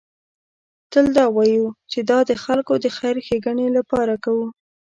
[0.91, 4.47] تل دا وایو چې دا د خلکو د خیر ښېګڼې لپاره کوو.